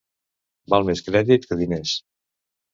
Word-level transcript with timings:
Val 0.75 0.87
més 0.87 1.05
crèdit 1.11 1.47
que 1.53 1.61
diners. 1.63 1.95